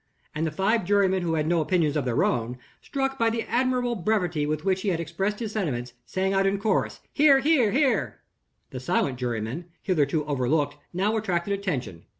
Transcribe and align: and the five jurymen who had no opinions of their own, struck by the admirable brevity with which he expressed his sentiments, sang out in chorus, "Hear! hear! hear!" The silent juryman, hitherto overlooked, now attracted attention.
and 0.33 0.47
the 0.47 0.51
five 0.51 0.83
jurymen 0.83 1.21
who 1.21 1.35
had 1.35 1.45
no 1.45 1.61
opinions 1.61 1.95
of 1.95 2.05
their 2.05 2.23
own, 2.23 2.57
struck 2.81 3.19
by 3.19 3.29
the 3.29 3.43
admirable 3.43 3.93
brevity 3.93 4.47
with 4.47 4.65
which 4.65 4.81
he 4.81 4.89
expressed 4.89 5.37
his 5.37 5.51
sentiments, 5.51 5.93
sang 6.07 6.33
out 6.33 6.47
in 6.47 6.57
chorus, 6.57 7.01
"Hear! 7.13 7.37
hear! 7.39 7.69
hear!" 7.69 8.21
The 8.71 8.79
silent 8.79 9.19
juryman, 9.19 9.65
hitherto 9.83 10.25
overlooked, 10.25 10.77
now 10.91 11.15
attracted 11.17 11.53
attention. 11.53 12.05